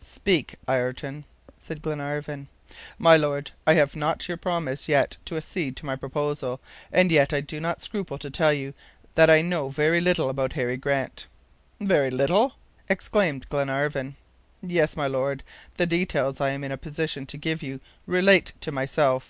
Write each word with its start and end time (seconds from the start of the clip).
"Speak, 0.00 0.54
Ayrton," 0.66 1.26
said 1.60 1.82
Glenarvan. 1.82 2.48
"My 2.98 3.18
Lord, 3.18 3.50
I 3.66 3.74
have 3.74 3.94
not 3.94 4.26
your 4.28 4.38
promise 4.38 4.88
yet 4.88 5.18
to 5.26 5.36
accede 5.36 5.76
to 5.76 5.84
my 5.84 5.94
proposal, 5.94 6.58
and 6.90 7.12
yet 7.12 7.34
I 7.34 7.42
do 7.42 7.60
not 7.60 7.82
scruple 7.82 8.16
to 8.16 8.30
tell 8.30 8.50
you 8.54 8.72
that 9.14 9.28
I 9.28 9.42
know 9.42 9.68
very 9.68 10.00
little 10.00 10.30
about 10.30 10.54
Harry 10.54 10.78
Grant." 10.78 11.26
"Very 11.78 12.10
little," 12.10 12.54
exclaimed 12.88 13.46
Glenarvan. 13.50 14.16
"Yes, 14.62 14.96
my 14.96 15.06
Lord, 15.06 15.42
the 15.76 15.84
details 15.84 16.40
I 16.40 16.48
am 16.48 16.64
in 16.64 16.72
a 16.72 16.78
position 16.78 17.26
to 17.26 17.36
give 17.36 17.62
you 17.62 17.80
relate 18.06 18.54
to 18.62 18.72
myself. 18.72 19.22